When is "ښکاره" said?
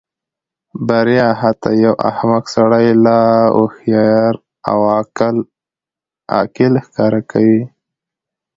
6.85-7.21